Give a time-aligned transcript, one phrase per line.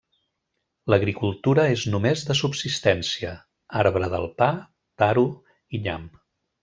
[0.93, 3.35] L'agricultura és només de subsistència:
[3.83, 4.49] arbre del pa,
[5.03, 5.27] taro
[5.79, 6.09] i nyam.